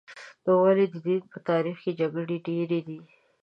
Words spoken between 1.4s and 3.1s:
تاریخ کې جګړې ډېرې دي؟